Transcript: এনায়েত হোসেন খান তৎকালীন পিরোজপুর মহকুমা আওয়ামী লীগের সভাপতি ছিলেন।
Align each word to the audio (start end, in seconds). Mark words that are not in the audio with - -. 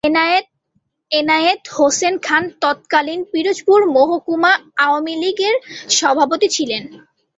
এনায়েত 1.11 1.61
হোসেন 1.75 2.15
খান 2.23 2.43
তৎকালীন 2.61 3.21
পিরোজপুর 3.31 3.79
মহকুমা 3.95 4.51
আওয়ামী 4.77 5.13
লীগের 5.21 5.55
সভাপতি 5.97 6.47
ছিলেন। 6.55 6.83